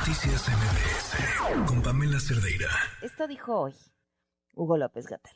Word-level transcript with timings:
Noticias 0.00 0.48
MBS 0.48 1.66
con 1.66 1.82
Pamela 1.82 2.18
Cerdeira. 2.18 2.70
Esto 3.02 3.28
dijo 3.28 3.54
hoy 3.54 3.74
Hugo 4.54 4.78
López 4.78 5.06
Gatel. 5.06 5.34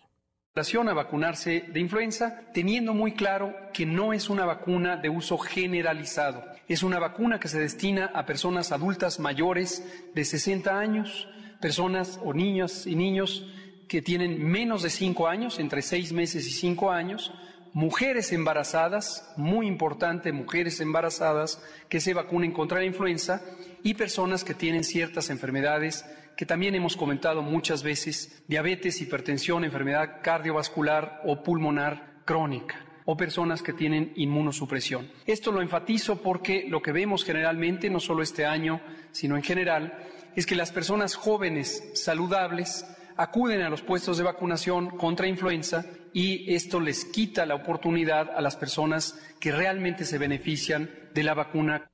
a 0.88 0.94
vacunarse 0.94 1.66
de 1.70 1.80
influenza, 1.80 2.40
teniendo 2.54 2.94
muy 2.94 3.12
claro 3.12 3.54
que 3.74 3.84
no 3.84 4.14
es 4.14 4.30
una 4.30 4.46
vacuna 4.46 4.96
de 4.96 5.10
uso 5.10 5.36
generalizado. 5.36 6.42
Es 6.66 6.82
una 6.82 6.98
vacuna 6.98 7.38
que 7.38 7.48
se 7.48 7.58
destina 7.60 8.06
a 8.14 8.24
personas 8.24 8.72
adultas 8.72 9.20
mayores 9.20 9.84
de 10.14 10.24
60 10.24 10.78
años, 10.78 11.28
personas 11.60 12.18
o 12.24 12.32
niñas 12.32 12.86
y 12.86 12.96
niños 12.96 13.46
que 13.86 14.00
tienen 14.00 14.42
menos 14.42 14.82
de 14.82 14.88
5 14.88 15.28
años, 15.28 15.58
entre 15.58 15.82
6 15.82 16.14
meses 16.14 16.46
y 16.46 16.52
5 16.52 16.90
años, 16.90 17.34
mujeres 17.74 18.32
embarazadas, 18.32 19.30
muy 19.36 19.66
importante, 19.66 20.32
mujeres 20.32 20.80
embarazadas 20.80 21.62
que 21.88 22.00
se 22.00 22.14
vacunen 22.14 22.52
contra 22.52 22.78
la 22.78 22.86
influenza 22.86 23.42
y 23.82 23.94
personas 23.94 24.44
que 24.44 24.54
tienen 24.54 24.84
ciertas 24.84 25.28
enfermedades 25.28 26.06
que 26.36 26.46
también 26.46 26.74
hemos 26.74 26.96
comentado 26.96 27.42
muchas 27.42 27.82
veces, 27.82 28.42
diabetes, 28.48 29.00
hipertensión, 29.00 29.64
enfermedad 29.64 30.20
cardiovascular 30.22 31.20
o 31.24 31.42
pulmonar 31.42 32.22
crónica 32.24 32.76
o 33.04 33.16
personas 33.16 33.62
que 33.62 33.72
tienen 33.72 34.12
inmunosupresión. 34.16 35.10
Esto 35.26 35.52
lo 35.52 35.60
enfatizo 35.60 36.22
porque 36.22 36.66
lo 36.68 36.80
que 36.80 36.92
vemos 36.92 37.24
generalmente, 37.24 37.90
no 37.90 38.00
solo 38.00 38.22
este 38.22 38.46
año, 38.46 38.80
sino 39.12 39.36
en 39.36 39.42
general, 39.42 39.98
es 40.34 40.46
que 40.46 40.56
las 40.56 40.72
personas 40.72 41.14
jóvenes 41.14 41.90
saludables 41.94 42.86
acuden 43.16 43.62
a 43.62 43.70
los 43.70 43.82
puestos 43.82 44.18
de 44.18 44.24
vacunación 44.24 44.96
contra 44.96 45.26
influenza 45.26 45.84
y 46.12 46.54
esto 46.54 46.80
les 46.80 47.04
quita 47.04 47.46
la 47.46 47.54
oportunidad 47.54 48.30
a 48.36 48.40
las 48.40 48.56
personas 48.56 49.18
que 49.40 49.52
realmente 49.52 50.04
se 50.04 50.18
benefician 50.18 50.90
de 51.14 51.22
la 51.22 51.34
vacuna. 51.34 51.90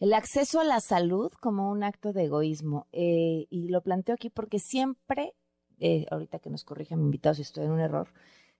El 0.00 0.12
acceso 0.12 0.60
a 0.60 0.64
la 0.64 0.80
salud 0.80 1.32
como 1.40 1.70
un 1.70 1.82
acto 1.84 2.12
de 2.12 2.24
egoísmo. 2.24 2.86
Eh, 2.92 3.46
y 3.48 3.68
lo 3.68 3.82
planteo 3.82 4.14
aquí 4.14 4.28
porque 4.28 4.58
siempre, 4.58 5.34
eh, 5.78 6.06
ahorita 6.10 6.40
que 6.40 6.50
nos 6.50 6.64
corrija 6.64 6.96
mi 6.96 7.04
invitado 7.04 7.34
si 7.34 7.42
estoy 7.42 7.64
en 7.64 7.72
un 7.72 7.80
error, 7.80 8.08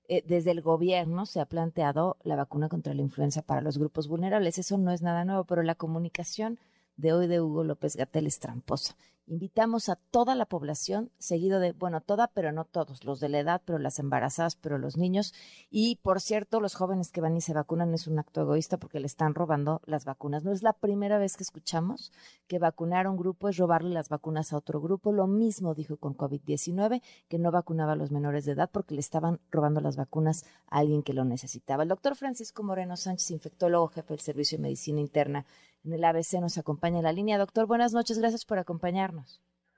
eh, 0.06 0.22
desde 0.27 0.50
el 0.50 0.60
gobierno 0.60 1.27
se 1.27 1.41
ha 1.41 1.47
planteado 1.47 2.19
la 2.22 2.36
vacuna 2.36 2.69
contra 2.69 2.94
la 2.94 3.03
influenza 3.03 3.42
para 3.42 3.62
los 3.62 3.78
grupos 3.78 4.06
vulnerables. 4.06 4.58
Eso 4.58 4.78
no 4.78 4.92
es 4.92 5.03
nada 5.03 5.25
nuevo, 5.25 5.44
pero 5.44 5.62
la 5.62 5.75
comunicación 5.75 6.58
de 6.97 7.12
hoy 7.12 7.27
de 7.27 7.41
Hugo 7.41 7.64
López 7.64 7.97
Gatel 7.97 8.27
es 8.27 8.38
tramposa. 8.38 8.97
Invitamos 9.27 9.89
a 9.89 9.97
toda 9.97 10.34
la 10.34 10.44
población, 10.44 11.11
seguido 11.19 11.58
de, 11.58 11.72
bueno, 11.72 12.03
toda, 12.03 12.27
pero 12.28 12.53
no 12.53 12.67
todos, 12.67 13.05
los 13.05 13.20
de 13.20 13.31
la 13.31 13.39
edad, 13.39 13.62
pero 13.64 13.78
las 13.78 13.98
embarazadas, 13.98 14.55
pero 14.56 14.77
los 14.77 14.98
niños. 14.98 15.33
Y, 15.70 15.97
por 16.03 16.20
cierto, 16.20 16.61
los 16.61 16.75
jóvenes 16.75 17.11
que 17.11 17.22
van 17.22 17.34
y 17.34 17.41
se 17.41 17.55
vacunan 17.55 17.94
es 17.94 18.06
un 18.06 18.19
acto 18.19 18.42
egoísta 18.42 18.77
porque 18.77 19.00
le 19.00 19.06
están 19.06 19.34
robando 19.34 19.81
las 19.86 20.05
vacunas. 20.05 20.44
No 20.44 20.53
es 20.53 20.62
la 20.62 20.75
primera 20.75 21.16
vez 21.16 21.39
que 21.39 21.42
escuchamos 21.42 22.12
que 22.47 22.58
vacunar 22.58 23.06
a 23.06 23.11
un 23.11 23.16
grupo 23.16 23.48
es 23.48 23.56
robarle 23.56 23.94
las 23.94 24.11
vacunas 24.11 24.53
a 24.53 24.58
otro 24.58 24.83
grupo. 24.83 25.11
Lo 25.11 25.27
mismo 25.27 25.75
dijo 25.75 25.97
con 25.97 26.14
COVID-19, 26.14 27.00
que 27.28 27.38
no 27.38 27.50
vacunaba 27.50 27.92
a 27.92 27.97
los 27.97 28.11
menores 28.11 28.44
de 28.44 28.53
edad 28.53 28.69
porque 28.70 28.94
le 28.94 29.00
estaban 29.00 29.41
robando 29.50 29.81
las 29.81 29.97
vacunas 29.97 30.44
a 30.66 30.81
alguien 30.81 31.03
que 31.03 31.14
lo 31.14 31.25
necesitaba. 31.25 31.83
El 31.84 31.88
doctor 31.88 32.14
Francisco 32.14 32.62
Moreno 32.62 32.98
Sánchez, 32.98 33.31
infectólogo, 33.31 33.88
jefe 33.88 34.12
del 34.12 34.20
Servicio 34.20 34.59
de 34.59 34.62
Medicina 34.62 35.00
Interna 35.00 35.47
en 35.84 35.92
el 35.92 36.03
ABC 36.03 36.41
nos 36.41 36.56
acompaña 36.56 36.98
en 36.98 37.05
la 37.05 37.12
línea. 37.12 37.36
Doctor, 37.36 37.66
buenas 37.66 37.92
noches, 37.92 38.19
gracias 38.19 38.47
por 38.47 38.59
acompañarnos. 38.59 39.13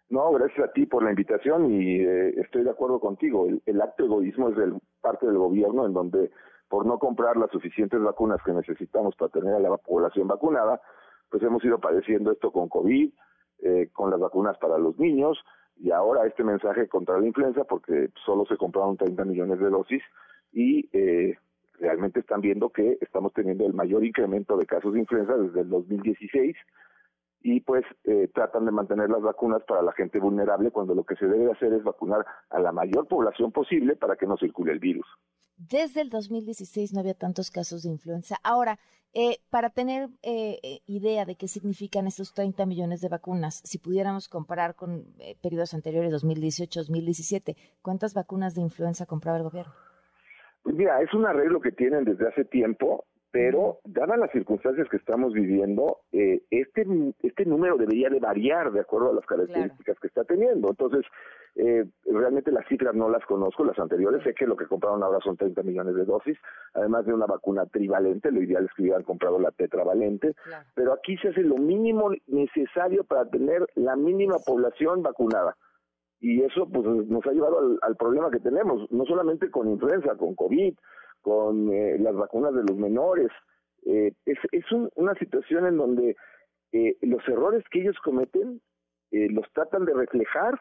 No, 0.09 0.31
gracias 0.33 0.69
a 0.69 0.73
ti 0.73 0.87
por 0.87 1.03
la 1.03 1.11
invitación 1.11 1.71
y 1.73 2.01
eh, 2.01 2.41
estoy 2.41 2.63
de 2.63 2.71
acuerdo 2.71 3.01
contigo. 3.01 3.49
El, 3.67 3.81
acto 3.81 4.05
de 4.05 4.09
egoísmo 4.09 4.51
es 4.51 4.57
del, 4.57 4.75
parte 5.01 5.27
del 5.27 5.39
gobierno 5.39 5.85
en 5.85 5.93
donde 5.93 6.31
por 6.69 6.87
no 6.87 6.99
comprar 6.99 7.37
las 7.37 7.51
suficientes 7.51 8.01
vacunas 8.01 8.41
que 8.45 8.53
necesitamos 8.53 9.17
para 9.17 9.33
tener 9.33 9.55
a 9.55 9.59
la 9.59 9.77
población 9.77 10.29
vacunada, 10.29 10.81
pues 11.31 11.43
hemos 11.43 11.65
ido 11.65 11.79
padeciendo 11.81 12.33
esto 12.33 12.53
con 12.53 12.69
COVID, 12.69 13.13
eh, 13.63 13.89
con 13.93 14.11
las 14.11 14.21
vacunas 14.21 14.57
para 14.59 14.79
los 14.79 14.99
niños 14.99 15.39
y 15.77 15.91
ahora 15.91 16.27
este 16.27 16.45
mensaje 16.45 16.89
contra 16.89 17.19
la 17.19 17.27
influenza 17.27 17.65
porque 17.65 18.11
solo 18.25 18.47
se 18.47 18.57
compraron 18.57 18.97
30 18.97 19.25
millones 19.25 19.59
de 19.59 19.71
dosis 19.71 20.03
y 20.53 20.89
eh, 20.93 21.37
realmente 21.79 22.21
están 22.21 22.41
viendo 22.41 22.71
que 22.71 22.99
estamos 23.01 23.33
teniendo 23.33 23.67
el 23.67 23.75
mayor 23.75 24.05
incremento 24.05 24.57
de 24.57 24.67
casos 24.67 24.95
de 24.95 25.01
influenza 25.01 25.37
desde 25.37 25.61
el 25.61 25.69
2016 25.69 26.57
y 26.57 26.66
pues 27.77 27.85
eh, 28.05 28.31
tratan 28.33 28.65
de 28.65 28.71
mantener 28.71 29.11
las 29.11 29.21
vacunas 29.21 29.63
para 29.65 29.83
la 29.83 29.93
gente 29.93 30.19
vulnerable 30.19 30.71
cuando 30.71 30.95
lo 30.95 31.05
que 31.05 31.15
se 31.17 31.27
debe 31.27 31.53
hacer 31.53 31.75
es 31.75 31.85
vacunar 31.85 32.25
a 32.49 32.59
la 32.59 32.73
mayor 32.73 33.07
población 33.07 33.53
posible 33.53 33.97
para 33.97 34.17
que 34.17 34.27
no 34.27 34.39
circule 34.39 34.73
el 34.73 34.79
virus. 34.79 35.07
Desde 35.59 36.01
el 36.01 36.09
2016 36.09 36.95
no 36.95 37.01
había 37.01 37.13
tantos 37.13 37.51
casos 37.51 37.83
de 37.83 37.91
influenza. 37.91 38.37
Ahora, 38.43 38.79
eh, 39.13 39.41
para 39.51 39.69
tener 39.69 40.09
eh, 40.23 40.81
idea 40.87 41.27
de 41.27 41.37
qué 41.37 41.49
significan 41.49 42.07
estos 42.07 42.33
30 42.33 42.65
millones 42.65 43.03
de 43.03 43.11
vacunas, 43.11 43.61
si 43.63 43.77
pudiéramos 43.77 44.29
comparar 44.29 44.75
con 44.75 45.05
periodos 45.43 45.75
anteriores, 45.75 46.15
2018-2017, 46.15 47.57
¿cuántas 47.83 48.15
vacunas 48.15 48.55
de 48.55 48.63
influenza 48.63 49.05
compraba 49.05 49.37
el 49.37 49.45
gobierno? 49.45 49.75
Pues 50.63 50.75
mira, 50.77 51.03
es 51.03 51.13
un 51.13 51.27
arreglo 51.27 51.61
que 51.61 51.73
tienen 51.73 52.05
desde 52.05 52.27
hace 52.27 52.47
tiempo, 52.47 53.05
pero 53.37 53.81
dadas 53.85 54.19
las 54.19 54.31
circunstancias 54.31 54.89
que 54.89 54.97
estamos 54.97 55.35
viviendo, 55.35 55.99
eh, 56.11 56.41
este 56.51 56.87
este 57.23 57.45
número 57.45 57.77
debería 57.77 58.09
de 58.09 58.19
variar 58.19 58.73
de 58.73 58.81
acuerdo 58.81 59.11
a 59.11 59.15
las 59.15 59.27
características 59.27 60.01
que 60.01 60.07
está 60.07 60.25
teniendo. 60.25 60.71
Entonces, 60.71 61.05
eh, 61.55 61.85
realmente 62.07 62.51
las 62.51 62.67
cifras 62.67 62.95
no 62.95 63.11
las 63.11 63.23
conozco, 63.27 63.63
las 63.63 63.79
anteriores, 63.79 64.23
sé 64.25 64.33
que 64.33 64.47
lo 64.47 64.57
que 64.57 64.65
compraron 64.65 65.03
ahora 65.03 65.19
son 65.23 65.37
30 65.37 65.63
millones 65.65 65.97
de 65.97 66.07
dosis, 66.07 66.39
además 66.73 67.05
de 67.05 67.13
una 67.13 67.27
vacuna 67.27 67.67
trivalente, 67.67 68.33
lo 68.33 68.43
ideal 68.43 68.65
es 68.65 68.71
que 68.75 68.85
hubieran 68.85 69.03
comprado 69.03 69.39
la 69.39 69.51
tetravalente, 69.51 70.35
pero 70.75 70.95
aquí 70.95 71.19
se 71.19 71.29
hace 71.29 71.43
lo 71.43 71.59
mínimo 71.59 72.13
necesario 72.27 73.05
para 73.05 73.29
tener 73.29 73.67
la 73.75 73.97
mínima 73.97 74.37
población 74.47 75.03
vacunada. 75.03 75.55
Y 76.21 76.43
eso 76.43 76.67
pues 76.73 76.87
nos 76.87 77.27
ha 77.27 77.33
llevado 77.33 77.77
al, 77.83 77.97
problema 77.97 78.31
que 78.31 78.41
tenemos, 78.41 78.91
no 78.91 79.05
solamente 79.05 79.51
con 79.51 79.69
influenza, 79.69 80.17
con 80.17 80.35
COVID, 80.35 80.75
con 81.27 81.73
eh, 81.73 81.99
las 81.99 82.15
vacunas 82.15 82.55
de 82.55 82.63
los 82.63 82.77
menores. 82.77 83.33
Eh, 83.85 84.13
es 84.27 84.39
es 84.53 84.65
una 84.95 85.13
situación 85.15 85.67
en 85.67 85.77
donde 85.77 86.17
eh, 86.71 86.97
los 87.03 87.27
errores 87.27 87.65
que 87.69 87.81
ellos 87.81 87.97
cometen 88.05 88.63
los 89.11 89.51
tratan 89.55 89.87
de 89.87 89.95
reflejar 89.95 90.61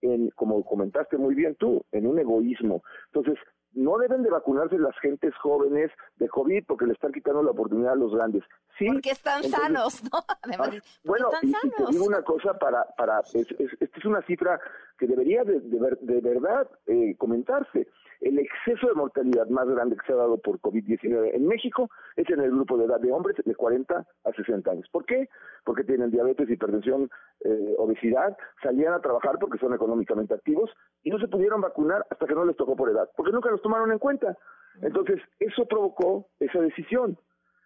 en, 0.00 0.30
como 0.30 0.64
comentaste 0.64 1.16
muy 1.16 1.34
bien 1.34 1.54
tú, 1.54 1.84
en 1.92 2.06
un 2.06 2.18
egoísmo. 2.18 2.82
Entonces, 3.06 3.38
no 3.72 3.96
deben 3.96 4.22
de 4.22 4.30
vacunarse 4.30 4.76
las 4.78 4.98
gentes 4.98 5.34
jóvenes 5.36 5.90
de 6.16 6.28
COVID 6.28 6.64
porque 6.66 6.86
le 6.86 6.94
están 6.94 7.12
quitando 7.12 7.42
la 7.42 7.52
oportunidad 7.52 7.92
a 7.92 7.96
los 7.96 8.12
grandes. 8.14 8.42
Sí, 8.76 8.86
porque 8.86 9.10
están 9.10 9.44
sanos, 9.44 10.02
¿no? 10.04 10.18
Además, 10.42 10.70
ah, 10.72 11.00
bueno, 11.04 11.28
están 11.32 11.48
y, 11.48 11.52
sanos. 11.52 11.86
te 11.86 11.92
digo 11.92 12.04
una 12.04 12.22
cosa 12.22 12.58
para, 12.58 12.84
para, 12.98 13.20
esta 13.20 13.98
es 13.98 14.04
una 14.04 14.20
cifra 14.22 14.60
que 14.98 15.06
debería 15.06 15.44
de, 15.44 15.60
de, 15.60 15.96
de 16.00 16.20
verdad 16.20 16.68
eh, 16.86 17.14
comentarse 17.16 17.86
el 18.22 18.38
exceso 18.38 18.86
de 18.86 18.94
mortalidad 18.94 19.48
más 19.48 19.68
grande 19.68 19.96
que 19.96 20.06
se 20.06 20.12
ha 20.12 20.16
dado 20.16 20.38
por 20.38 20.60
COVID-19 20.60 21.34
en 21.34 21.46
México 21.46 21.90
es 22.16 22.28
en 22.30 22.40
el 22.40 22.52
grupo 22.52 22.78
de 22.78 22.84
edad 22.84 23.00
de 23.00 23.12
hombres 23.12 23.36
de 23.44 23.54
40 23.54 24.06
a 24.24 24.32
60 24.32 24.70
años. 24.70 24.88
¿Por 24.92 25.04
qué? 25.04 25.28
Porque 25.64 25.82
tienen 25.82 26.12
diabetes, 26.12 26.48
hipertensión, 26.48 27.10
eh, 27.44 27.74
obesidad, 27.78 28.36
salían 28.62 28.94
a 28.94 29.00
trabajar 29.00 29.38
porque 29.40 29.58
son 29.58 29.74
económicamente 29.74 30.34
activos 30.34 30.70
y 31.02 31.10
no 31.10 31.18
se 31.18 31.26
pudieron 31.26 31.60
vacunar 31.60 32.06
hasta 32.10 32.26
que 32.26 32.34
no 32.34 32.44
les 32.44 32.56
tocó 32.56 32.76
por 32.76 32.90
edad, 32.90 33.10
porque 33.16 33.32
nunca 33.32 33.50
los 33.50 33.60
tomaron 33.60 33.90
en 33.90 33.98
cuenta. 33.98 34.38
Entonces, 34.80 35.20
eso 35.40 35.66
provocó 35.66 36.28
esa 36.38 36.60
decisión 36.60 37.18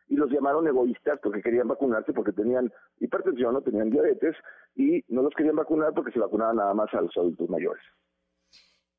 y 0.09 0.17
los 0.17 0.31
llamaron 0.31 0.67
egoístas 0.67 1.21
porque 1.23 1.43
querían 1.43 1.69
vacunarse 1.69 2.15
porque 2.15 2.33
tenían 2.33 2.73
hipertensión 2.99 3.57
o 3.57 3.61
tenían 3.61 3.91
diabetes 3.91 4.35
y 4.75 5.05
no 5.09 5.23
los 5.23 5.35
querían 5.35 5.57
vacunar 5.57 5.93
porque 5.93 6.13
se 6.13 6.19
vacunaban 6.19 6.57
nada 6.57 6.73
más 6.73 6.93
a 6.95 7.03
los 7.03 7.15
adultos 7.17 7.51
mayores. 7.51 7.83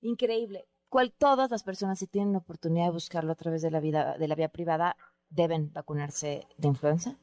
Increíble 0.02 0.66
cual 0.90 1.14
todas 1.18 1.52
las 1.52 1.64
personas, 1.64 2.00
si 2.00 2.08
tienen 2.08 2.34
la 2.34 2.40
oportunidad 2.40 2.86
de 2.86 2.92
buscarlo 2.92 3.32
a 3.32 3.36
través 3.36 3.62
de 3.62 3.72
la, 3.72 3.80
vida, 3.80 4.18
de 4.18 4.28
la 4.28 4.36
vía 4.36 4.50
privada, 4.50 4.96
deben 5.30 5.72
vacunarse 5.74 6.48
de 6.58 6.68
influenza? 6.68 7.18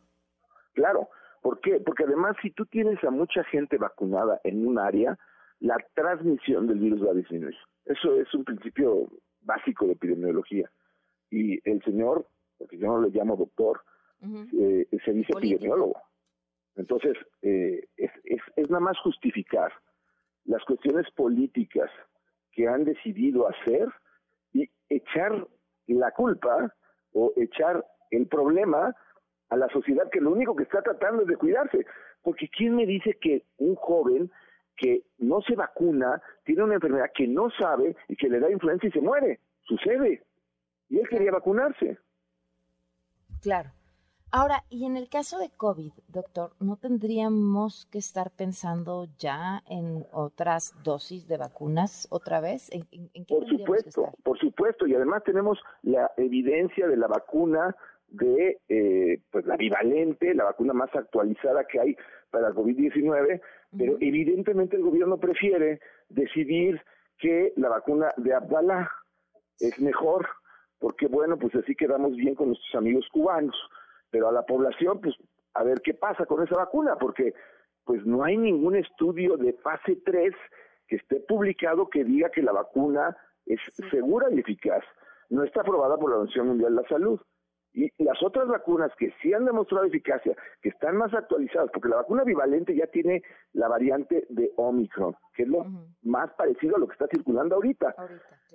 Claro, 0.73 1.09
¿por 1.43 1.61
qué? 1.61 1.81
Porque 1.81 2.05
además 2.05 2.37
si 2.43 2.51
tú 2.51 2.67
tienes 2.67 3.03
a 3.05 3.11
mucha 3.11 3.44
gente 3.44 3.79
vacunada 3.79 4.41
en 4.44 4.67
un 4.67 4.79
área, 4.79 5.19
la 5.61 5.77
transmisión 5.94 6.67
del 6.67 6.79
virus 6.79 7.06
va 7.06 7.12
a 7.12 7.15
disminuir. 7.15 7.56
Eso 7.85 8.15
es 8.21 8.33
un 8.35 8.44
principio 8.44 9.09
básico 9.41 9.87
de 9.87 9.93
epidemiología. 9.93 10.71
Y 11.31 11.59
el 11.69 11.83
señor, 11.85 12.27
porque 12.59 12.79
yo 12.79 12.87
no 12.88 13.00
le 13.00 13.11
llamo 13.11 13.37
doctor, 13.37 13.83
eh, 14.23 14.87
se 15.05 15.12
dice 15.12 15.33
epidemiólogo. 15.37 16.00
Entonces, 16.77 17.17
eh, 17.43 17.88
es, 17.97 18.11
es, 18.25 18.41
es 18.56 18.71
nada 18.71 18.81
más 18.81 18.99
justificar 18.99 19.73
las 20.44 20.65
cuestiones 20.65 21.11
políticas 21.12 21.91
que 22.55 22.69
han 22.69 22.85
decidido 22.85 23.49
hacer 23.49 23.89
y 24.53 24.71
echar 24.89 25.47
la 25.87 26.11
culpa 26.12 26.73
o 27.12 27.33
echar 27.37 27.85
el 28.11 28.27
problema 28.27 28.95
a 29.51 29.56
la 29.56 29.69
sociedad 29.69 30.09
que 30.11 30.21
lo 30.21 30.31
único 30.31 30.56
que 30.56 30.62
está 30.62 30.83
tratando 30.83 31.23
es 31.23 31.29
de 31.29 31.37
cuidarse. 31.37 31.87
Porque 32.23 32.49
¿quién 32.49 32.75
me 32.77 32.87
dice 32.87 33.19
que 33.21 33.45
un 33.59 33.75
joven 33.75 34.31
que 34.77 35.05
no 35.19 35.41
se 35.43 35.55
vacuna 35.55 36.21
tiene 36.45 36.65
una 36.65 36.75
enfermedad 36.75 37.11
que 37.15 37.29
no 37.29 37.51
sabe 37.51 37.97
y 38.09 38.17
que 38.17 38.29
le 38.29 38.41
da 38.41 38.51
influencia 38.51 38.89
y 38.89 38.93
se 38.93 39.00
muere? 39.00 39.41
Sucede. 39.65 40.23
Y 40.89 40.99
él 40.99 41.09
quería 41.09 41.33
vacunarse. 41.33 41.99
Claro. 43.43 43.71
Ahora, 44.37 44.65
y 44.69 44.85
en 44.85 44.97
el 44.97 45.09
caso 45.09 45.39
de 45.39 45.49
COVID, 45.49 45.93
doctor, 46.09 46.51
¿no 46.59 46.77
tendríamos 46.77 47.87
que 47.93 47.99
estar 47.99 48.33
pensando 48.33 49.07
ya 49.17 49.63
en 49.71 50.05
otras 50.11 50.75
dosis 50.83 51.29
de 51.29 51.37
vacunas 51.37 52.09
otra 52.11 52.41
vez? 52.41 52.69
¿En, 52.73 52.85
por 53.27 53.49
supuesto, 53.49 54.13
por 54.25 54.37
supuesto, 54.41 54.89
y 54.89 54.95
además 54.97 55.23
tenemos 55.23 55.61
la 55.83 56.11
evidencia 56.17 56.89
de 56.89 56.97
la 56.97 57.07
vacuna 57.07 57.77
de 58.09 58.59
eh, 58.69 59.21
pues 59.31 59.47
la 59.47 59.57
bivalente, 59.57 60.35
la 60.35 60.43
vacuna 60.43 60.73
más 60.73 60.93
actualizada 60.97 61.65
que 61.69 61.79
hay 61.79 61.97
para 62.33 62.49
el 62.49 62.55
COVID-19, 62.55 63.41
pero 63.79 63.97
evidentemente 64.01 64.75
el 64.75 64.83
gobierno 64.83 65.17
prefiere 65.17 65.79
decidir 66.09 66.83
que 67.19 67.53
la 67.55 67.69
vacuna 67.69 68.13
de 68.17 68.35
Abdalá 68.35 68.91
es 69.61 69.79
mejor, 69.79 70.27
porque 70.81 71.07
bueno, 71.07 71.39
pues 71.39 71.55
así 71.55 71.77
quedamos 71.77 72.17
bien 72.17 72.35
con 72.35 72.49
nuestros 72.49 72.75
amigos 72.75 73.07
cubanos, 73.13 73.55
pero 74.14 74.28
a 74.28 74.32
la 74.32 74.46
población, 74.46 75.00
pues 75.00 75.16
a 75.55 75.64
ver 75.64 75.81
qué 75.81 75.93
pasa 75.93 76.25
con 76.25 76.40
esa 76.40 76.55
vacuna, 76.55 76.94
porque 77.00 77.34
pues 77.84 78.06
no 78.06 78.22
hay 78.22 78.37
ningún 78.37 78.76
estudio 78.76 79.37
de 79.37 79.55
fase 79.55 79.96
3 80.05 80.32
que 80.87 80.94
esté 80.94 81.19
publicado 81.19 81.90
que 81.90 82.05
diga 82.05 82.31
que 82.31 82.40
la 82.40 82.52
vacuna 82.52 83.16
es 83.44 83.58
segura 83.90 84.28
y 84.31 84.38
eficaz. 84.38 84.84
No 85.31 85.43
está 85.43 85.62
aprobada 85.62 85.96
por 85.96 86.11
la 86.11 86.16
Organización 86.19 86.46
Mundial 86.46 86.76
de 86.76 86.82
la 86.82 86.88
Salud. 86.88 87.20
Y 87.72 87.90
las 88.05 88.22
otras 88.22 88.46
vacunas 88.46 88.93
que 88.96 89.12
sí 89.20 89.32
han 89.32 89.46
demostrado 89.46 89.84
eficacia, 89.84 90.37
que 90.62 90.69
están 90.69 90.96
más 90.96 91.12
actualizadas, 91.12 91.70
porque 91.72 91.88
la 91.88 91.96
vacuna 91.96 92.22
bivalente 92.22 92.72
ya 92.76 92.87
tiene 92.87 93.25
la 93.52 93.66
variante 93.66 94.26
de 94.28 94.52
Omicron, 94.55 95.16
que 95.34 95.43
es 95.43 95.49
lo 95.49 95.66
más 96.05 96.32
parecido 96.34 96.76
a 96.76 96.78
lo 96.78 96.87
que 96.87 96.93
está 96.93 97.08
circulando 97.08 97.56
ahorita. 97.56 97.96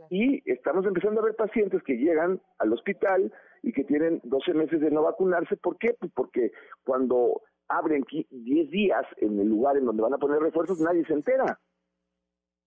Y 0.10 0.42
estamos 0.50 0.86
empezando 0.86 1.20
a 1.20 1.26
ver 1.26 1.36
pacientes 1.36 1.84
que 1.84 1.98
llegan 1.98 2.40
al 2.60 2.72
hospital 2.72 3.34
y 3.62 3.72
que 3.72 3.84
tienen 3.84 4.22
12 4.24 4.54
meses 4.54 4.82
de 4.82 4.92
no 4.92 5.04
vacunarse. 5.04 5.58
¿Por 5.58 5.78
qué? 5.78 5.96
Pues 6.00 6.12
porque 6.14 6.52
cuando 6.84 7.42
abren 7.68 8.04
10 8.10 8.70
días 8.70 9.06
en 9.18 9.40
el 9.40 9.48
lugar 9.48 9.78
en 9.78 9.86
donde 9.86 10.02
van 10.02 10.14
a 10.14 10.18
poner 10.18 10.40
refuerzos, 10.40 10.80
nadie 10.80 11.06
se 11.06 11.14
entera. 11.14 11.60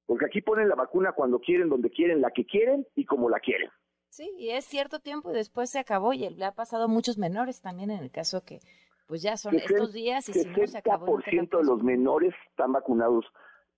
Porque 0.07 0.27
aquí 0.27 0.43
ponen 0.43 0.69
la 0.69 0.75
vacuna 0.75 1.13
cuando 1.13 1.39
quieren, 1.39 1.69
donde 1.69 1.91
quieren, 1.91 2.21
la 2.21 2.31
que 2.31 2.45
quieren 2.45 2.87
y 2.95 3.05
como 3.05 3.29
la 3.29 3.41
quieren. 3.41 3.71
Sí, 4.09 4.31
y 4.37 4.51
es 4.51 4.67
cierto 4.67 5.01
tiempo 5.01 5.31
y 5.31 5.35
después 5.35 5.71
se 5.71 5.79
acabó 5.79 6.13
y 6.13 6.29
le 6.29 6.45
ha 6.45 6.53
pasado 6.53 6.85
a 6.85 6.89
muchos 6.89 7.17
menores 7.17 7.63
también 7.63 7.91
en 7.91 8.03
el 8.03 8.11
caso 8.11 8.45
que 8.45 8.61
pues 9.07 9.23
ya 9.23 9.37
son 9.37 9.55
estos 9.55 9.93
días 9.93 10.29
y 10.29 10.33
si 10.33 10.49
no 10.49 10.67
se 10.67 10.79
acabó. 10.79 11.19
El 11.19 11.49
de 11.49 11.65
los 11.65 11.83
menores 11.83 12.35
están 12.51 12.73
vacunados. 12.73 13.25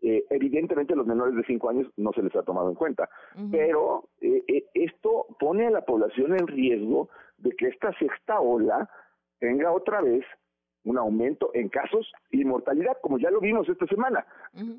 Eh, 0.00 0.24
evidentemente 0.30 0.94
los 0.94 1.06
menores 1.06 1.34
de 1.34 1.44
5 1.44 1.70
años 1.70 1.86
no 1.96 2.12
se 2.12 2.22
les 2.22 2.34
ha 2.36 2.42
tomado 2.42 2.68
en 2.68 2.74
cuenta, 2.74 3.08
pero 3.50 4.10
eh, 4.20 4.42
eh, 4.48 4.66
esto 4.74 5.23
pone 5.44 5.66
a 5.66 5.70
la 5.70 5.82
población 5.82 6.32
en 6.32 6.46
riesgo 6.46 7.10
de 7.36 7.50
que 7.50 7.66
esta 7.66 7.92
sexta 7.98 8.40
ola 8.40 8.88
tenga 9.38 9.72
otra 9.72 10.00
vez 10.00 10.24
un 10.84 10.96
aumento 10.96 11.50
en 11.52 11.68
casos 11.68 12.10
y 12.30 12.46
mortalidad, 12.46 12.96
como 13.02 13.18
ya 13.18 13.30
lo 13.30 13.40
vimos 13.40 13.68
esta 13.68 13.86
semana. 13.86 14.24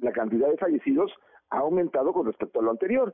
La 0.02 0.12
cantidad 0.12 0.50
de 0.50 0.58
fallecidos 0.58 1.12
ha 1.52 1.60
aumentado 1.60 2.14
con 2.14 2.26
respecto 2.26 2.60
a 2.60 2.64
lo 2.64 2.72
anterior, 2.72 3.14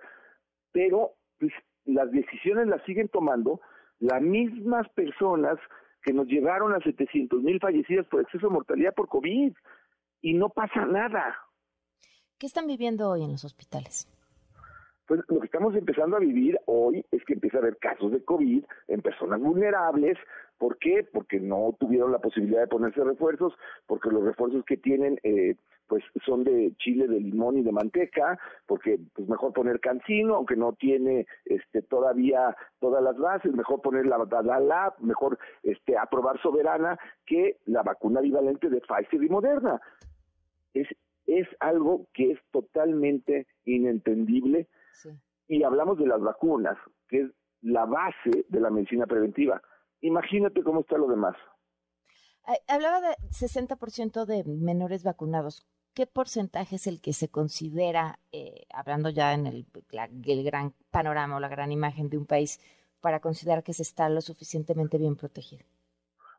pero 0.71 1.12
pues, 1.39 1.51
las 1.83 2.09
decisiones 2.12 2.68
las 2.68 2.81
siguen 2.83 3.09
tomando 3.09 3.59
las 4.00 4.21
mismas 4.21 4.88
personas 4.92 5.57
que 6.04 6.13
nos 6.13 6.27
llevaron 6.27 6.74
a 6.74 6.80
700 6.80 7.44
mil 7.44 7.59
fallecidas 7.59 8.07
por 8.07 8.21
exceso 8.21 8.47
de 8.47 8.54
mortalidad 8.54 8.94
por 8.94 9.09
COVID 9.09 9.51
y 10.21 10.33
no 10.36 10.47
pasa 10.47 10.86
nada. 10.86 11.36
¿Qué 12.38 12.45
están 12.45 12.65
viviendo 12.65 13.09
hoy 13.09 13.25
en 13.25 13.31
los 13.33 13.44
hospitales? 13.44 14.07
Lo 15.28 15.40
que 15.40 15.46
estamos 15.46 15.75
empezando 15.75 16.16
a 16.16 16.19
vivir 16.19 16.58
hoy 16.66 17.06
es 17.12 17.24
que 17.25 17.34
empieza 17.34 17.58
a 17.58 17.62
haber 17.62 17.78
casos 17.78 18.13
de 18.13 18.24
COVID 18.24 18.63
en 18.88 19.02
personas 19.02 19.42
vulnerables. 19.42 20.18
¿Por 20.58 20.78
qué? 20.78 21.06
Porque 21.12 21.40
no 21.40 21.75
tuvieron 21.80 22.13
la 22.13 22.19
posibilidad 22.19 22.62
de 22.62 22.68
ponerse 22.68 23.04
refuerzos, 23.04 23.54
porque 23.88 24.10
los 24.10 24.24
refuerzos 24.24 24.63
que 24.63 24.78
tienen 24.78 25.19
eh, 25.24 25.56
pues 25.88 26.02
son 26.25 26.46
de 26.46 26.72
chile, 26.78 27.10
de 27.10 27.19
limón 27.19 27.58
y 27.58 27.63
de 27.63 27.74
manteca, 27.74 28.40
porque 28.66 28.98
pues 29.13 29.28
mejor 29.28 29.52
poner 29.52 29.81
cancino, 29.81 30.36
aunque 30.36 30.56
no 30.56 30.72
tiene 30.72 31.28
este 31.44 31.81
todavía 31.81 32.56
todas 32.80 33.04
las 33.04 33.18
bases, 33.18 33.52
mejor 33.54 33.81
poner 33.81 34.06
la 34.06 34.24
Dadala, 34.24 34.94
mejor 35.00 35.38
este 35.64 35.98
aprobar 35.98 36.42
soberana 36.42 36.98
que 37.25 37.57
la 37.66 37.84
vacuna 37.84 38.22
bivalente 38.22 38.69
de 38.69 38.80
Pfizer 38.80 39.22
y 39.22 39.28
Moderna. 39.28 39.81
Es 40.74 40.88
es 41.28 41.48
algo 41.60 42.07
que 42.14 42.31
es 42.31 42.40
totalmente 42.52 43.48
inentendible 43.66 44.68
y 45.48 45.64
hablamos 45.64 45.98
de 45.98 46.08
las 46.08 46.22
vacunas, 46.22 46.78
que 47.10 47.22
es 47.22 47.32
la 47.62 47.86
base 47.86 48.46
de 48.48 48.60
la 48.60 48.70
medicina 48.70 49.06
preventiva. 49.06 49.62
Imagínate 50.02 50.64
cómo 50.64 50.82
está 50.82 50.98
lo 50.98 51.08
demás. 51.08 51.36
Hablaba 52.68 53.02
de 53.02 53.16
60% 53.30 54.26
de 54.26 54.44
menores 54.46 55.04
vacunados. 55.04 55.68
¿Qué 55.94 56.08
porcentaje 56.08 56.78
es 56.78 56.88
el 56.88 57.02
que 57.02 57.14
se 57.14 57.30
considera, 57.30 58.20
eh, 58.32 58.66
hablando 58.74 59.10
ya 59.10 59.34
en 59.34 59.46
el, 59.46 59.66
el, 59.92 60.44
gran 60.44 60.74
panorama 60.90 61.36
o 61.36 61.40
la 61.40 61.50
gran 61.50 61.72
imagen 61.72 62.10
de 62.10 62.18
un 62.18 62.26
país, 62.26 62.60
para 63.02 63.20
considerar 63.20 63.64
que 63.64 63.74
se 63.74 63.84
está 63.84 64.08
lo 64.10 64.22
suficientemente 64.22 64.98
bien 64.98 65.18
protegido? 65.18 65.66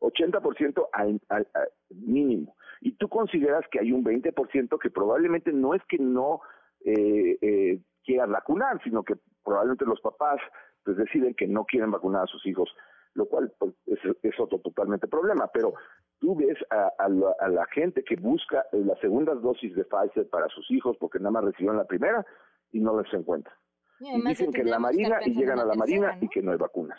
80% 0.01 0.89
al, 0.93 1.21
al, 1.29 1.47
mínimo. 1.91 2.57
Y 2.81 2.93
tú 2.93 3.09
consideras 3.09 3.65
que 3.71 3.79
hay 3.79 3.93
un 3.93 4.03
20% 4.03 4.79
que 4.79 4.91
probablemente 4.91 5.53
no 5.53 5.75
es 5.75 5.83
que 5.87 5.99
no 5.99 6.41
eh, 6.85 7.39
eh, 7.43 7.81
quieran 8.05 8.33
vacunar, 8.33 8.83
sino 8.83 9.03
que 9.03 9.15
probablemente 9.45 9.85
los 9.85 10.01
papás 10.01 10.41
pues 10.85 10.97
deciden 10.97 11.35
que 11.35 11.47
no 11.47 11.65
quieren 11.65 11.91
vacunar 11.91 12.25
a 12.25 12.27
sus 12.27 12.45
hijos, 12.47 12.75
lo 13.15 13.27
cual 13.27 13.53
pues, 13.59 13.75
es, 13.87 14.41
otro 14.41 14.59
totalmente 14.59 15.07
problema. 15.07 15.49
Pero 15.53 15.75
tú 16.19 16.35
ves 16.35 16.59
a, 16.71 17.09
la, 17.09 17.67
gente 17.67 18.03
que 18.03 18.17
busca 18.17 18.65
las 18.73 18.99
segundas 19.01 19.41
dosis 19.43 19.75
de 19.75 19.85
Pfizer 19.85 20.29
para 20.29 20.49
sus 20.49 20.71
hijos 20.71 20.97
porque 20.99 21.19
nada 21.19 21.31
más 21.31 21.45
recibieron 21.45 21.77
la 21.77 21.87
primera 21.87 22.27
y 22.73 22.81
no 22.81 23.01
les 23.01 23.13
encuentra. 23.13 23.57
Y, 24.01 24.21
dicen 24.23 24.53
que 24.53 24.63
en 24.63 24.71
la 24.71 24.81
Marina 24.81 25.21
y 25.25 25.33
llegan 25.33 25.61
a 25.61 25.65
la 25.65 25.75
Marina 25.75 26.19
y 26.21 26.29
que 26.29 26.43
no 26.43 26.51
hay 26.51 26.59
vacunas. 26.59 26.99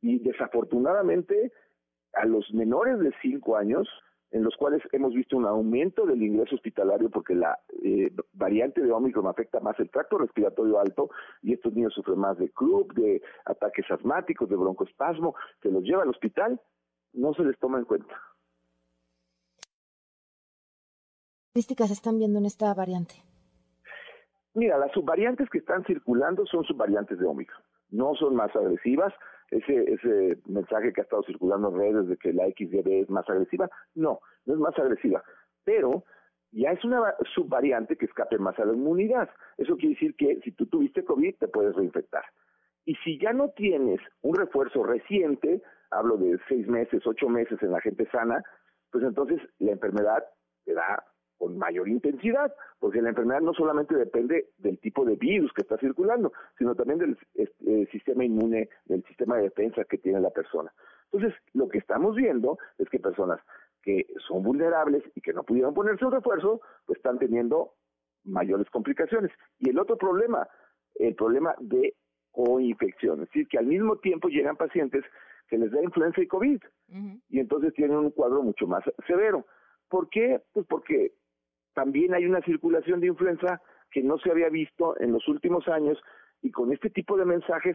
Y 0.00 0.20
desafortunadamente 0.20 1.52
a 2.14 2.24
los 2.24 2.50
menores 2.54 2.98
de 2.98 3.12
5 3.20 3.56
años 3.56 3.88
en 4.30 4.44
los 4.44 4.56
cuales 4.56 4.82
hemos 4.92 5.12
visto 5.12 5.36
un 5.36 5.46
aumento 5.46 6.06
del 6.06 6.22
ingreso 6.22 6.54
hospitalario 6.54 7.10
porque 7.10 7.34
la 7.34 7.58
eh, 7.82 8.12
variante 8.32 8.80
de 8.80 8.92
Omicron 8.92 9.26
afecta 9.26 9.60
más 9.60 9.78
el 9.80 9.90
tracto 9.90 10.18
respiratorio 10.18 10.78
alto 10.78 11.10
y 11.42 11.52
estos 11.52 11.72
niños 11.72 11.94
sufren 11.94 12.18
más 12.18 12.38
de 12.38 12.50
CRUP, 12.50 12.92
de 12.92 13.22
ataques 13.44 13.90
asmáticos, 13.90 14.48
de 14.48 14.56
broncoespasmo, 14.56 15.34
que 15.60 15.70
los 15.70 15.82
lleva 15.82 16.02
al 16.02 16.10
hospital, 16.10 16.60
no 17.12 17.34
se 17.34 17.42
les 17.44 17.58
toma 17.58 17.78
en 17.78 17.84
cuenta. 17.84 18.14
¿Qué 21.52 21.58
estadísticas 21.58 21.90
están 21.90 22.18
viendo 22.18 22.38
en 22.38 22.46
esta 22.46 22.72
variante? 22.74 23.29
Mira, 24.54 24.78
las 24.78 24.92
subvariantes 24.92 25.48
que 25.48 25.58
están 25.58 25.84
circulando 25.84 26.44
son 26.46 26.64
subvariantes 26.64 27.18
de 27.18 27.26
Omicron. 27.26 27.62
No 27.90 28.14
son 28.14 28.34
más 28.34 28.54
agresivas, 28.54 29.12
ese, 29.50 29.92
ese 29.92 30.38
mensaje 30.46 30.92
que 30.92 31.00
ha 31.00 31.04
estado 31.04 31.22
circulando 31.24 31.68
en 31.68 31.78
redes 31.78 32.08
de 32.08 32.16
que 32.16 32.32
la 32.32 32.46
XDB 32.46 33.02
es 33.02 33.10
más 33.10 33.28
agresiva, 33.28 33.68
no, 33.94 34.20
no 34.46 34.54
es 34.54 34.60
más 34.60 34.78
agresiva, 34.78 35.22
pero 35.64 36.04
ya 36.52 36.72
es 36.72 36.84
una 36.84 37.14
subvariante 37.34 37.96
que 37.96 38.06
escape 38.06 38.38
más 38.38 38.58
a 38.58 38.64
la 38.64 38.72
inmunidad. 38.72 39.28
Eso 39.56 39.76
quiere 39.76 39.94
decir 39.94 40.14
que 40.16 40.40
si 40.42 40.52
tú 40.52 40.66
tuviste 40.66 41.04
COVID 41.04 41.36
te 41.36 41.48
puedes 41.48 41.74
reinfectar. 41.74 42.24
Y 42.84 42.94
si 43.04 43.18
ya 43.18 43.32
no 43.32 43.50
tienes 43.50 44.00
un 44.22 44.34
refuerzo 44.34 44.82
reciente, 44.82 45.62
hablo 45.90 46.16
de 46.16 46.38
seis 46.48 46.66
meses, 46.66 47.06
ocho 47.06 47.28
meses 47.28 47.62
en 47.62 47.72
la 47.72 47.80
gente 47.80 48.08
sana, 48.10 48.42
pues 48.90 49.04
entonces 49.04 49.40
la 49.58 49.72
enfermedad 49.72 50.24
te 50.64 50.74
da 50.74 51.04
con 51.40 51.56
mayor 51.56 51.88
intensidad, 51.88 52.54
porque 52.78 53.00
la 53.00 53.08
enfermedad 53.08 53.40
no 53.40 53.54
solamente 53.54 53.96
depende 53.96 54.50
del 54.58 54.78
tipo 54.78 55.06
de 55.06 55.16
virus 55.16 55.50
que 55.54 55.62
está 55.62 55.78
circulando, 55.78 56.34
sino 56.58 56.74
también 56.74 56.98
del 56.98 57.16
eh, 57.34 57.88
sistema 57.90 58.26
inmune, 58.26 58.68
del 58.84 59.02
sistema 59.04 59.38
de 59.38 59.44
defensa 59.44 59.84
que 59.84 59.96
tiene 59.96 60.20
la 60.20 60.28
persona. 60.28 60.70
Entonces, 61.10 61.32
lo 61.54 61.66
que 61.70 61.78
estamos 61.78 62.14
viendo 62.14 62.58
es 62.76 62.90
que 62.90 62.98
personas 62.98 63.40
que 63.82 64.06
son 64.28 64.42
vulnerables 64.42 65.02
y 65.14 65.22
que 65.22 65.32
no 65.32 65.42
pudieron 65.42 65.72
ponerse 65.72 66.04
un 66.04 66.12
refuerzo, 66.12 66.60
pues 66.84 66.98
están 66.98 67.18
teniendo 67.18 67.72
mayores 68.24 68.68
complicaciones. 68.68 69.32
Y 69.58 69.70
el 69.70 69.78
otro 69.78 69.96
problema, 69.96 70.46
el 70.96 71.14
problema 71.14 71.54
de 71.58 71.94
coinfección, 72.32 73.22
es 73.22 73.28
decir, 73.28 73.48
que 73.48 73.56
al 73.56 73.64
mismo 73.64 73.96
tiempo 73.96 74.28
llegan 74.28 74.58
pacientes 74.58 75.04
que 75.48 75.56
les 75.56 75.72
da 75.72 75.82
influenza 75.82 76.20
y 76.20 76.26
COVID, 76.26 76.60
y 77.30 77.40
entonces 77.40 77.72
tienen 77.72 77.96
un 77.96 78.10
cuadro 78.10 78.42
mucho 78.42 78.66
más 78.66 78.84
severo. 79.06 79.46
¿Por 79.88 80.10
qué? 80.10 80.42
Pues 80.52 80.66
porque 80.66 81.14
también 81.80 82.12
hay 82.12 82.26
una 82.26 82.42
circulación 82.42 83.00
de 83.00 83.06
influenza 83.06 83.62
que 83.90 84.02
no 84.02 84.18
se 84.18 84.30
había 84.30 84.50
visto 84.50 85.00
en 85.00 85.12
los 85.12 85.26
últimos 85.28 85.66
años 85.66 85.98
y 86.42 86.50
con 86.50 86.74
este 86.74 86.90
tipo 86.90 87.16
de 87.16 87.24
mensajes, 87.24 87.74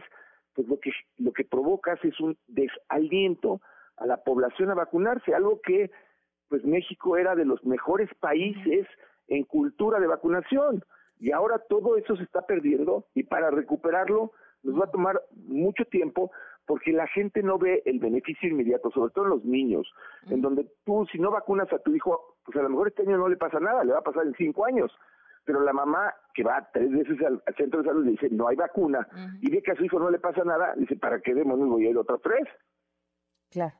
pues 0.54 0.68
lo 0.68 0.78
que, 0.78 0.92
lo 1.18 1.32
que 1.32 1.44
provocas 1.44 1.98
es 2.04 2.20
un 2.20 2.38
desaliento 2.46 3.60
a 3.96 4.06
la 4.06 4.22
población 4.22 4.70
a 4.70 4.74
vacunarse, 4.74 5.34
algo 5.34 5.60
que 5.60 5.90
pues 6.48 6.64
México 6.64 7.16
era 7.16 7.34
de 7.34 7.44
los 7.44 7.64
mejores 7.64 8.08
países 8.20 8.86
en 9.26 9.42
cultura 9.42 9.98
de 9.98 10.06
vacunación 10.06 10.84
y 11.18 11.32
ahora 11.32 11.58
todo 11.68 11.96
eso 11.96 12.14
se 12.14 12.22
está 12.22 12.46
perdiendo 12.46 13.06
y 13.12 13.24
para 13.24 13.50
recuperarlo 13.50 14.30
nos 14.62 14.80
va 14.80 14.84
a 14.84 14.90
tomar 14.92 15.20
mucho 15.34 15.84
tiempo 15.86 16.30
porque 16.64 16.92
la 16.92 17.08
gente 17.08 17.42
no 17.42 17.58
ve 17.58 17.82
el 17.86 17.98
beneficio 17.98 18.48
inmediato, 18.48 18.88
sobre 18.92 19.12
todo 19.12 19.24
en 19.24 19.30
los 19.30 19.44
niños, 19.44 19.92
en 20.30 20.42
donde 20.42 20.68
tú 20.84 21.06
si 21.10 21.18
no 21.18 21.32
vacunas 21.32 21.72
a 21.72 21.80
tu 21.80 21.92
hijo, 21.92 22.35
pues 22.46 22.56
a 22.56 22.62
lo 22.62 22.70
mejor 22.70 22.88
este 22.88 23.02
año 23.02 23.18
no 23.18 23.28
le 23.28 23.36
pasa 23.36 23.58
nada, 23.58 23.84
le 23.84 23.92
va 23.92 23.98
a 23.98 24.04
pasar 24.04 24.24
en 24.24 24.34
cinco 24.34 24.64
años. 24.64 24.90
Pero 25.44 25.60
la 25.60 25.72
mamá 25.72 26.14
que 26.34 26.42
va 26.42 26.68
tres 26.72 26.90
veces 26.90 27.18
al, 27.22 27.42
centro 27.56 27.82
de 27.82 27.88
salud 27.88 28.04
le 28.04 28.12
dice, 28.12 28.28
no 28.30 28.48
hay 28.48 28.56
vacuna, 28.56 29.06
y 29.40 29.50
ve 29.50 29.62
que 29.62 29.72
a 29.72 29.76
su 29.76 29.84
hijo 29.84 29.98
no 29.98 30.10
le 30.10 30.18
pasa 30.18 30.42
nada, 30.44 30.74
dice, 30.76 30.96
¿para 30.96 31.20
qué 31.20 31.34
demonios 31.34 31.68
voy 31.68 31.86
a 31.86 31.90
ir 31.90 31.98
otras 31.98 32.20
tres? 32.22 32.48
Claro. 33.50 33.74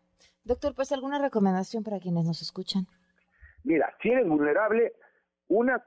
Doctor, 0.45 0.75
pues 0.75 0.93
alguna 0.93 1.19
recomendación 1.21 1.83
para 1.83 1.99
quienes 1.99 2.25
nos 2.25 2.41
escuchan. 2.41 2.87
Mira, 3.65 3.93
si 4.01 4.11
eres 4.11 4.29
vulnerable, 4.29 4.93
una, 5.49 5.83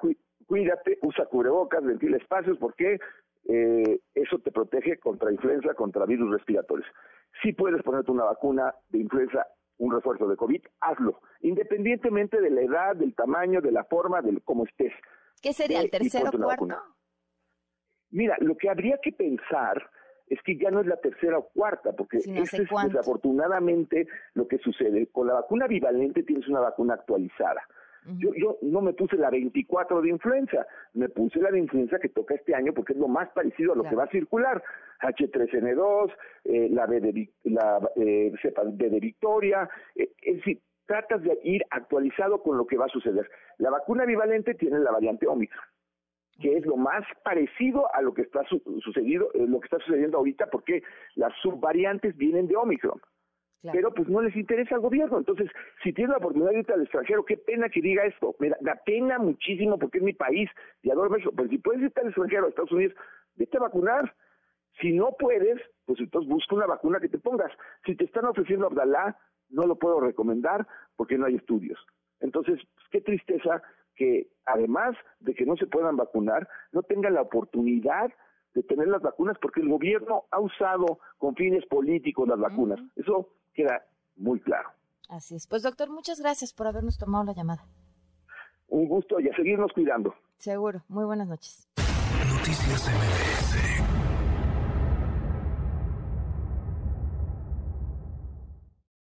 cuídate, 0.46 1.00
usa 1.02 1.26
cubrebocas, 1.28 1.84
ventila 1.84 2.18
espacios, 2.18 2.58
porque 2.58 3.00
eh, 3.48 4.00
eso 4.14 4.40
te 4.40 4.52
protege 4.52 5.00
contra 5.00 5.32
influenza, 5.32 5.74
contra 5.76 6.06
virus 6.06 6.30
respiratorios. 6.32 6.88
Si 7.42 7.54
puedes 7.54 7.82
ponerte 7.84 8.12
una 8.12 8.26
vacuna 8.26 8.74
de 8.90 9.00
influenza, 9.00 9.48
un 9.78 9.94
refuerzo 9.94 10.28
de 10.28 10.36
COVID, 10.36 10.62
hazlo, 10.82 11.22
independientemente 11.50 12.40
de 12.40 12.50
la 12.50 12.62
edad, 12.62 12.96
del 12.96 13.14
tamaño, 13.14 13.62
de 13.62 13.72
la 13.72 13.84
forma, 13.84 14.22
de 14.22 14.40
cómo 14.42 14.66
estés. 14.66 14.94
¿Qué 15.42 15.54
sería 15.54 15.82
el 15.82 15.90
tercero 15.90 16.30
o 16.30 16.42
cuarto? 16.42 16.78
Mira, 18.12 18.38
lo 18.40 18.56
que 18.58 18.70
habría 18.70 18.98
que 19.02 19.12
pensar 19.12 19.90
es 20.28 20.40
que 20.44 20.58
ya 20.58 20.70
no 20.70 20.82
es 20.82 20.88
la 20.88 20.98
tercera 20.98 21.38
o 21.38 21.50
cuarta, 21.50 21.94
porque 21.94 22.18
es 22.18 22.26
desafortunadamente 22.26 24.08
lo 24.34 24.48
que 24.48 24.60
sucede. 24.60 25.08
Con 25.08 25.28
la 25.28 25.34
vacuna 25.34 25.68
bivalente 25.68 26.24
tienes 26.24 26.48
una 26.48 26.60
vacuna 26.60 26.94
actualizada. 26.96 27.62
Yo, 28.18 28.34
yo 28.34 28.58
no 28.62 28.82
me 28.82 28.94
puse 28.94 29.18
la 29.18 29.30
24 29.30 30.02
de 30.02 30.10
influenza, 30.10 30.66
me 30.94 31.10
puse 31.10 31.40
la 31.40 31.52
de 31.52 31.60
influenza 31.60 32.00
que 32.00 32.10
toca 32.10 32.34
este 32.34 32.56
año 32.56 32.74
porque 32.74 32.94
es 32.94 33.00
lo 33.00 33.08
más 33.08 33.30
parecido 33.30 33.74
a 33.74 33.76
lo 33.76 33.84
que 33.84 33.96
va 33.96 34.06
a 34.06 34.10
circular. 34.10 34.64
H3N2, 35.02 36.12
eh, 36.46 36.70
la 36.72 36.86
B 36.88 37.00
de, 37.02 37.30
la, 37.44 37.80
eh, 37.96 38.32
cepa 38.42 38.64
B 38.66 38.90
de 38.90 39.00
Victoria, 39.00 39.70
eh, 39.96 40.12
es 40.22 40.38
decir, 40.38 40.62
tratas 40.90 41.22
de 41.22 41.40
ir 41.44 41.64
actualizado 41.70 42.42
con 42.42 42.58
lo 42.58 42.66
que 42.66 42.78
va 42.78 42.86
a 42.86 42.90
suceder. 42.90 43.30
La 43.60 43.70
vacuna 43.70 44.06
bivalente 44.06 44.56
tiene 44.56 44.80
la 44.80 44.92
variante 44.92 45.28
Omicron 45.28 45.62
que 46.42 46.56
es 46.56 46.66
lo 46.66 46.78
más 46.78 47.04
parecido 47.24 47.94
a 47.94 48.02
lo 48.02 48.14
que 48.14 48.22
está 48.22 48.46
sucedido, 48.82 49.30
eh, 49.34 49.46
lo 49.46 49.60
que 49.60 49.66
está 49.66 49.78
sucediendo 49.80 50.18
ahorita, 50.18 50.48
porque 50.50 50.84
las 51.16 51.34
subvariantes 51.42 52.16
vienen 52.16 52.48
de 52.48 52.56
Omicron. 52.56 53.02
Pero 53.74 53.94
pues 53.94 54.08
no 54.08 54.22
les 54.22 54.34
interesa 54.38 54.76
al 54.76 54.82
gobierno. 54.82 55.18
Entonces, 55.18 55.52
si 55.84 55.92
tienes 55.92 56.12
la 56.12 56.20
oportunidad 56.20 56.52
de 56.52 56.60
irte 56.60 56.72
al 56.72 56.82
extranjero, 56.82 57.26
qué 57.26 57.36
pena 57.36 57.68
que 57.68 57.82
diga 57.82 58.06
esto. 58.06 58.34
Me 58.40 58.52
da, 58.62 58.76
pena 58.86 59.20
muchísimo 59.20 59.78
porque 59.78 59.98
es 59.98 60.04
mi 60.06 60.14
país 60.14 60.50
y 60.82 60.90
adoro 60.90 61.10
México. 61.10 61.34
Pero 61.36 61.50
si 61.50 61.58
puedes 61.58 61.82
irte 61.82 62.00
al 62.00 62.08
extranjero, 62.08 62.46
a 62.46 62.50
Estados 62.50 62.72
Unidos, 62.72 62.96
vete 63.36 63.58
a 63.58 63.62
vacunar. 63.62 64.16
Si 64.80 64.94
no 64.94 65.10
puedes, 65.20 65.60
pues 65.86 66.00
entonces 66.00 66.32
busca 66.32 66.56
una 66.56 66.68
vacuna 66.68 67.02
que 67.02 67.10
te 67.10 67.18
pongas. 67.18 67.52
Si 67.86 67.96
te 67.96 68.06
están 68.06 68.24
ofreciendo 68.24 68.68
Abdalá, 68.68 69.18
no 69.50 69.66
lo 69.66 69.78
puedo 69.78 70.00
recomendar 70.00 70.68
porque 70.96 71.18
no 71.18 71.26
hay 71.26 71.36
estudios. 71.36 71.80
Entonces, 72.20 72.60
pues, 72.76 72.88
qué 72.92 73.02
tristeza 73.02 73.62
que 73.96 74.28
además 74.46 74.96
de 75.20 75.34
que 75.34 75.46
no 75.46 75.56
se 75.58 75.68
puedan 75.68 75.98
vacunar, 75.98 76.48
no 76.72 76.84
tengan 76.84 77.14
la 77.14 77.22
oportunidad 77.22 78.12
de 78.54 78.64
tener 78.64 78.88
las 78.88 79.02
vacunas 79.02 79.38
porque 79.42 79.62
el 79.62 79.70
gobierno 79.70 80.24
ha 80.32 80.40
usado 80.40 81.00
con 81.18 81.36
fines 81.36 81.66
políticos 81.66 82.28
las 82.28 82.40
vacunas. 82.40 82.80
Eso 82.96 83.30
queda 83.54 83.86
muy 84.16 84.40
claro. 84.40 84.70
Así 85.10 85.36
es. 85.36 85.48
Pues 85.48 85.64
doctor, 85.64 85.90
muchas 85.90 86.20
gracias 86.20 86.54
por 86.54 86.68
habernos 86.68 86.98
tomado 86.98 87.26
la 87.26 87.34
llamada. 87.34 87.66
Un 88.68 88.88
gusto 88.88 89.20
y 89.20 89.28
a 89.28 89.36
seguirnos 89.36 89.72
cuidando. 89.74 90.14
Seguro. 90.38 90.84
Muy 90.88 91.06
buenas 91.06 91.28
noches. 91.28 91.68
Noticias 92.30 92.88
MBS 92.88 93.69